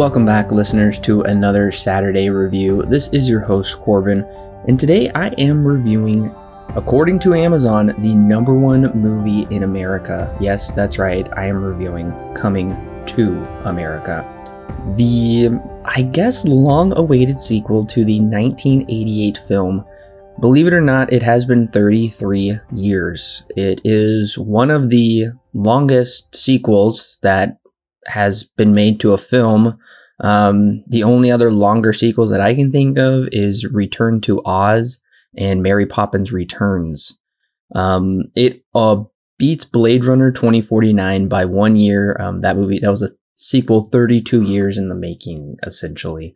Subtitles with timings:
[0.00, 2.84] Welcome back, listeners, to another Saturday review.
[2.88, 4.24] This is your host, Corbin,
[4.66, 6.34] and today I am reviewing,
[6.74, 10.34] according to Amazon, the number one movie in America.
[10.40, 12.70] Yes, that's right, I am reviewing Coming
[13.08, 14.24] to America.
[14.96, 15.50] The,
[15.84, 19.84] I guess, long awaited sequel to the 1988 film.
[20.40, 23.44] Believe it or not, it has been 33 years.
[23.50, 27.59] It is one of the longest sequels that
[28.06, 29.78] has been made to a film.
[30.22, 35.00] Um, the only other longer sequels that I can think of is Return to Oz
[35.36, 37.18] and Mary Poppins Returns.
[37.74, 39.04] Um, it uh,
[39.38, 42.16] beats Blade Runner 2049 by one year.
[42.20, 46.34] Um, that movie, that was a sequel 32 years in the making, essentially.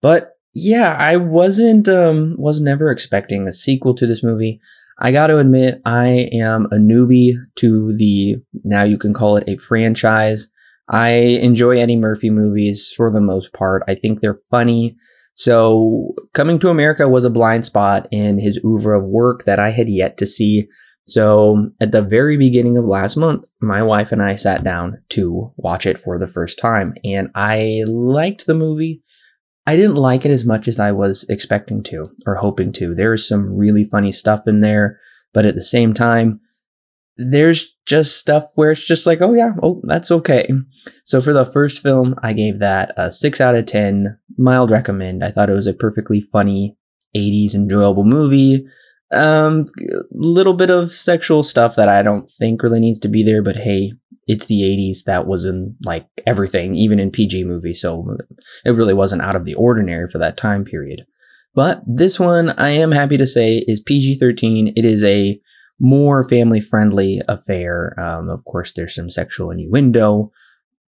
[0.00, 4.60] But yeah, I wasn't, um, was never expecting a sequel to this movie.
[4.98, 9.44] I got to admit, I am a newbie to the, now you can call it
[9.48, 10.50] a franchise.
[10.90, 13.82] I enjoy Eddie Murphy movies for the most part.
[13.86, 14.96] I think they're funny.
[15.34, 19.70] So, Coming to America was a blind spot in his oeuvre of work that I
[19.70, 20.68] had yet to see.
[21.04, 25.52] So, at the very beginning of last month, my wife and I sat down to
[25.56, 29.02] watch it for the first time, and I liked the movie.
[29.66, 32.94] I didn't like it as much as I was expecting to or hoping to.
[32.94, 34.98] There is some really funny stuff in there,
[35.32, 36.40] but at the same time,
[37.28, 40.48] there's just stuff where it's just like, oh yeah, oh that's okay.
[41.04, 45.22] So for the first film, I gave that a six out of ten, mild recommend.
[45.22, 46.76] I thought it was a perfectly funny
[47.16, 48.66] 80s enjoyable movie.
[49.12, 49.66] Um,
[50.12, 53.56] little bit of sexual stuff that I don't think really needs to be there, but
[53.56, 53.92] hey,
[54.26, 55.04] it's the 80s.
[55.04, 58.16] That was in like everything, even in PG movies, so
[58.64, 61.02] it really wasn't out of the ordinary for that time period.
[61.54, 64.72] But this one, I am happy to say, is PG 13.
[64.76, 65.40] It is a
[65.80, 67.98] more family friendly affair.
[67.98, 70.30] Um, of course, there's some sexual innuendo.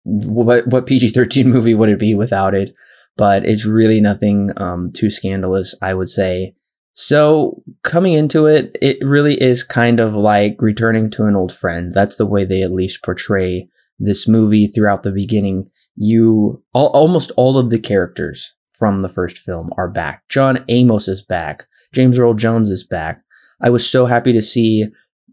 [0.03, 2.75] What what PG thirteen movie would it be without it?
[3.15, 6.55] But it's really nothing um, too scandalous, I would say.
[6.93, 11.93] So coming into it, it really is kind of like returning to an old friend.
[11.93, 13.67] That's the way they at least portray
[13.99, 15.69] this movie throughout the beginning.
[15.95, 20.23] You all, almost all of the characters from the first film are back.
[20.29, 21.63] John Amos is back.
[21.93, 23.23] James Earl Jones is back.
[23.63, 24.85] I was so happy to see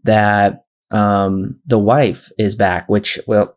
[0.03, 3.55] that um, the wife is back, which, well,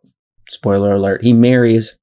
[0.50, 1.96] spoiler alert, he marries.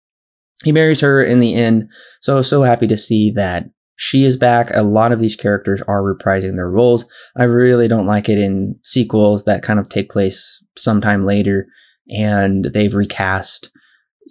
[0.63, 1.89] He marries her in the end.
[2.21, 4.69] So, so happy to see that she is back.
[4.73, 7.07] A lot of these characters are reprising their roles.
[7.35, 11.67] I really don't like it in sequels that kind of take place sometime later
[12.09, 13.71] and they've recast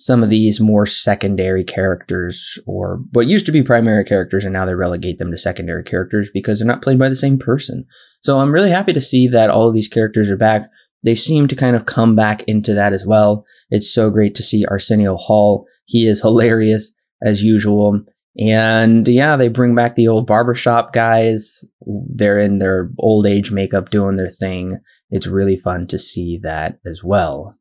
[0.00, 4.64] some of these more secondary characters or what used to be primary characters and now
[4.64, 7.84] they relegate them to secondary characters because they're not played by the same person.
[8.22, 10.70] So I'm really happy to see that all of these characters are back.
[11.02, 13.44] They seem to kind of come back into that as well.
[13.68, 15.66] It's so great to see Arsenio Hall.
[15.84, 18.00] He is hilarious as usual.
[18.38, 21.62] And yeah, they bring back the old barbershop guys.
[21.86, 24.78] They're in their old age makeup doing their thing.
[25.10, 27.56] It's really fun to see that as well.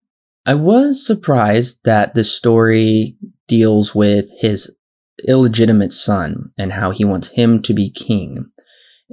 [0.46, 3.18] I was surprised that the story
[3.48, 4.74] deals with his
[5.28, 8.50] illegitimate son and how he wants him to be king.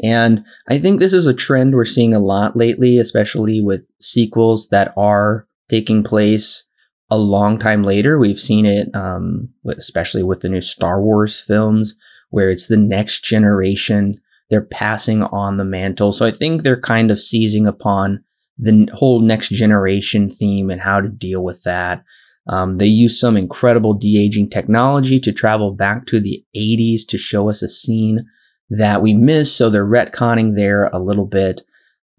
[0.02, 4.68] And I think this is a trend we're seeing a lot lately, especially with sequels
[4.68, 6.66] that are taking place
[7.10, 8.18] a long time later.
[8.18, 11.96] We've seen it, um, especially with the new Star Wars films,
[12.30, 14.20] where it's the next generation.
[14.50, 16.12] They're passing on the mantle.
[16.12, 18.22] So I think they're kind of seizing upon
[18.58, 22.02] the whole next generation theme and how to deal with that.
[22.48, 27.18] Um, they use some incredible de aging technology to travel back to the 80s to
[27.18, 28.26] show us a scene
[28.70, 29.56] that we missed.
[29.56, 31.62] So they're retconning there a little bit.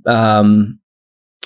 [0.06, 0.80] Um,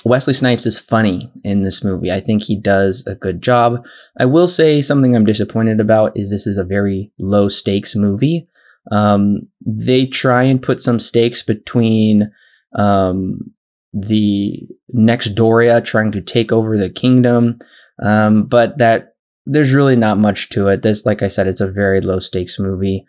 [0.04, 2.12] Wesley Snipes is funny in this movie.
[2.12, 3.86] I think he does a good job.
[4.20, 8.48] I will say something I'm disappointed about is this is a very low stakes movie.
[8.92, 12.32] Um, they try and put some stakes between
[12.76, 13.54] um,
[13.94, 17.60] the Nextdoria trying to take over the kingdom.
[18.02, 20.82] Um, but that there's really not much to it.
[20.82, 23.06] This, like I said, it's a very low stakes movie.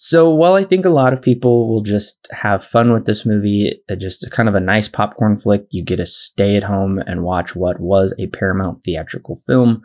[0.00, 3.80] So while I think a lot of people will just have fun with this movie,
[3.98, 7.56] just kind of a nice popcorn flick, you get to stay at home and watch
[7.56, 9.82] what was a Paramount theatrical film.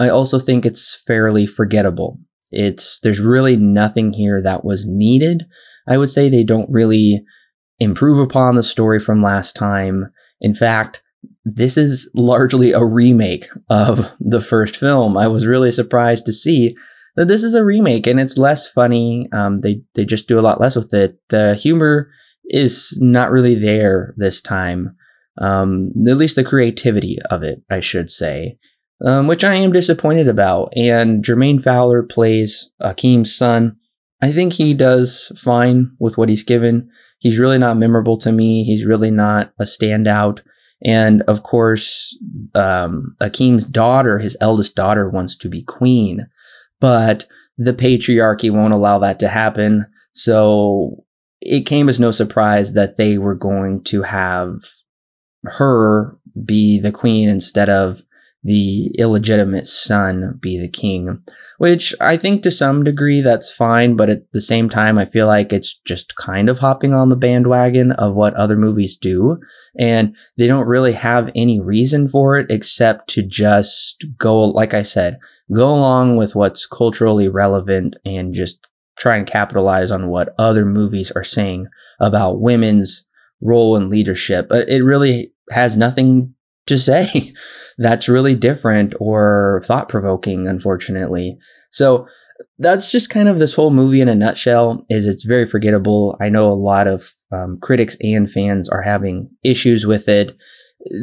[0.00, 2.18] I also think it's fairly forgettable.
[2.50, 5.46] It's there's really nothing here that was needed.
[5.88, 7.24] I would say they don't really
[7.80, 10.12] improve upon the story from last time.
[10.40, 11.02] In fact,
[11.44, 15.16] this is largely a remake of the first film.
[15.16, 16.76] I was really surprised to see
[17.16, 19.28] that this is a remake and it's less funny.
[19.32, 21.18] Um, they they just do a lot less with it.
[21.30, 22.10] The humor
[22.46, 24.96] is not really there this time.
[25.40, 28.58] Um, at least the creativity of it, I should say.
[29.04, 30.72] um, which I am disappointed about.
[30.76, 33.76] And Jermaine Fowler plays Akeem's son.
[34.22, 36.88] I think he does fine with what he's given.
[37.18, 38.64] He's really not memorable to me.
[38.64, 40.40] He's really not a standout.
[40.84, 42.18] And of course,
[42.54, 46.26] um, Akeem's daughter, his eldest daughter, wants to be queen,
[46.80, 47.26] but
[47.56, 49.86] the patriarchy won't allow that to happen.
[50.12, 51.04] So
[51.40, 54.56] it came as no surprise that they were going to have
[55.44, 58.02] her be the queen instead of
[58.44, 61.22] the illegitimate son be the king,
[61.56, 65.26] which I think to some degree that's fine, but at the same time, I feel
[65.26, 69.38] like it's just kind of hopping on the bandwagon of what other movies do.
[69.78, 74.82] And they don't really have any reason for it except to just go, like I
[74.82, 75.18] said,
[75.50, 78.60] go along with what's culturally relevant and just
[78.98, 81.66] try and capitalize on what other movies are saying
[81.98, 83.06] about women's
[83.40, 84.48] role in leadership.
[84.50, 86.34] It really has nothing
[86.66, 87.32] to say
[87.78, 91.36] that's really different or thought provoking, unfortunately.
[91.70, 92.06] So
[92.58, 96.16] that's just kind of this whole movie in a nutshell is it's very forgettable.
[96.20, 100.36] I know a lot of um, critics and fans are having issues with it.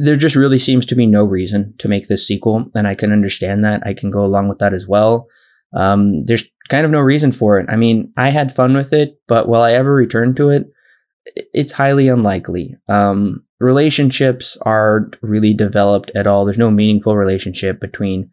[0.03, 3.11] There just really seems to be no reason to make this sequel, and I can
[3.11, 3.81] understand that.
[3.85, 5.27] I can go along with that as well.
[5.75, 7.65] Um, there's kind of no reason for it.
[7.69, 10.67] I mean, I had fun with it, but will I ever return to it?
[11.53, 12.75] It's highly unlikely.
[12.87, 16.45] Um, relationships aren't really developed at all.
[16.45, 18.29] There's no meaningful relationship between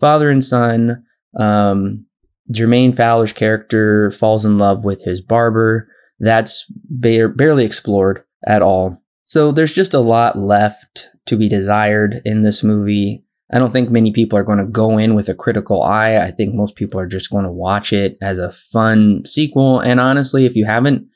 [0.00, 1.04] father and son.
[1.38, 2.06] Um,
[2.52, 5.88] Jermaine Fowler's character falls in love with his barber.
[6.18, 9.02] That's ba- barely explored at all.
[9.24, 13.24] So there's just a lot left to be desired in this movie.
[13.52, 16.16] I don't think many people are going to go in with a critical eye.
[16.16, 19.78] I think most people are just going to watch it as a fun sequel.
[19.78, 21.06] And honestly, if you haven't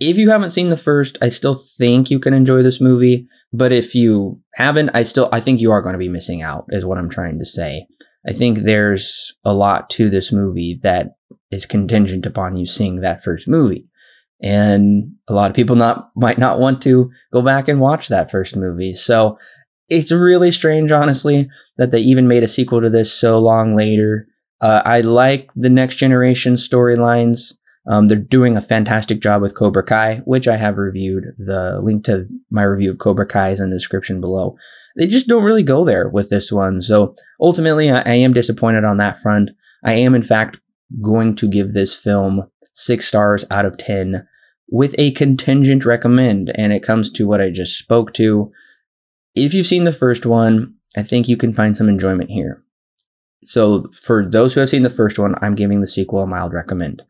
[0.00, 3.26] if you haven't seen the first, I still think you can enjoy this movie.
[3.52, 6.66] But if you haven't, I still I think you are going to be missing out.
[6.68, 7.86] Is what I'm trying to say.
[8.28, 11.14] I think there's a lot to this movie that
[11.50, 13.88] is contingent upon you seeing that first movie.
[14.40, 18.30] And a lot of people not might not want to go back and watch that
[18.30, 18.94] first movie.
[18.94, 19.38] So
[19.88, 24.28] it's really strange, honestly, that they even made a sequel to this so long later.
[24.60, 27.54] Uh, I like the next generation storylines.
[27.88, 31.24] Um, they're doing a fantastic job with Cobra Kai, which I have reviewed.
[31.38, 34.58] The link to my review of Cobra Kai is in the description below.
[34.96, 36.82] They just don't really go there with this one.
[36.82, 39.50] So ultimately, I, I am disappointed on that front.
[39.82, 40.60] I am, in fact,
[41.00, 44.26] going to give this film six stars out of 10
[44.68, 46.52] with a contingent recommend.
[46.56, 48.52] And it comes to what I just spoke to.
[49.34, 52.62] If you've seen the first one, I think you can find some enjoyment here.
[53.44, 56.52] So for those who have seen the first one, I'm giving the sequel a mild
[56.52, 57.02] recommend.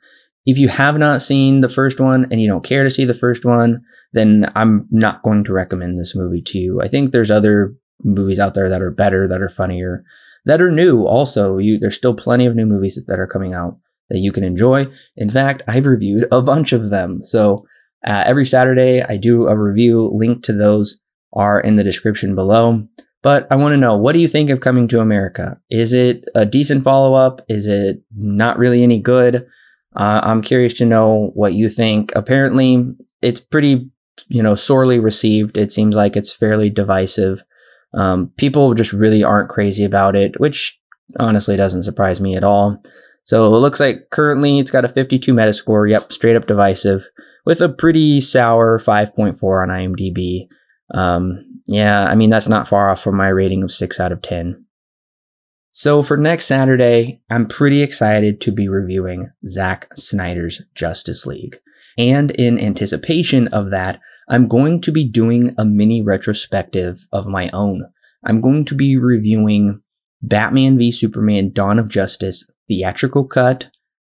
[0.49, 3.13] If you have not seen the first one and you don't care to see the
[3.13, 3.85] first one,
[4.15, 6.81] then I'm not going to recommend this movie to you.
[6.81, 10.07] I think there's other movies out there that are better, that are funnier,
[10.47, 11.59] that are new also.
[11.59, 13.77] You, there's still plenty of new movies that are coming out
[14.09, 14.87] that you can enjoy.
[15.19, 17.21] In fact, I've reviewed a bunch of them.
[17.21, 17.67] So
[18.07, 20.11] uh, every Saturday I do a review.
[20.15, 20.99] Link to those
[21.35, 22.89] are in the description below.
[23.23, 25.61] But I want to know what do you think of Coming to America?
[25.69, 27.43] Is it a decent follow up?
[27.51, 29.47] Is it not really any good?
[29.99, 32.13] Uh, I'm curious to know what you think.
[32.15, 32.89] Apparently,
[33.21, 33.91] it's pretty,
[34.29, 35.59] you know, sorely received.
[35.59, 37.43] It seems like it's fairly divisive.
[37.95, 40.79] Um, people just really aren't crazy about it, which
[41.19, 42.81] honestly doesn't surprise me at all.
[43.25, 45.91] So it looks like currently it's got a 52 Metascore.
[45.91, 47.09] Yep, straight up divisive
[47.45, 50.49] with a pretty sour 5.4 on IMDb.
[50.95, 54.23] Um, yeah, I mean, that's not far off from my rating of 6 out of
[54.23, 54.65] 10.
[55.79, 61.61] So for next Saturday, I'm pretty excited to be reviewing Zack Snyder's Justice League.
[61.97, 67.49] And in anticipation of that, I'm going to be doing a mini retrospective of my
[67.53, 67.85] own.
[68.25, 69.81] I'm going to be reviewing
[70.21, 73.71] Batman v Superman Dawn of Justice theatrical cut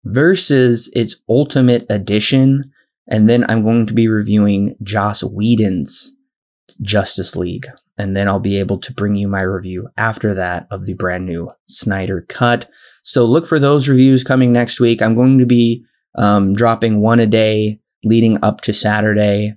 [0.03, 2.71] versus its ultimate edition.
[3.07, 6.17] And then I'm going to be reviewing Joss Whedon's
[6.81, 7.67] Justice League
[8.01, 11.27] and then I'll be able to bring you my review after that of the brand
[11.27, 12.67] new Snyder Cut.
[13.03, 15.01] So look for those reviews coming next week.
[15.01, 15.85] I'm going to be
[16.17, 19.55] um, dropping one a day leading up to Saturday.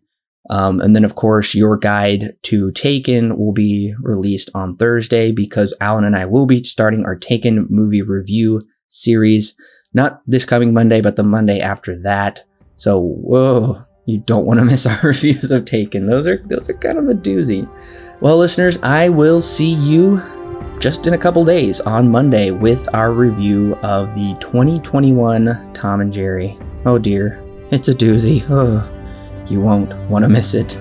[0.51, 5.75] Um, and then, of course, your guide to Taken will be released on Thursday because
[5.81, 9.57] Alan and I will be starting our Taken movie review series.
[9.95, 12.45] Not this coming Monday, but the Monday after that.
[12.77, 16.07] So, whoa, you don't want to miss our reviews of Taken.
[16.07, 17.69] Those are those are kind of a doozy.
[18.21, 20.23] Well, listeners, I will see you
[20.79, 26.13] just in a couple days on Monday with our review of the 2021 Tom and
[26.13, 26.59] Jerry.
[26.85, 28.41] Oh dear, it's a doozy.
[29.51, 30.81] You won't want to miss it.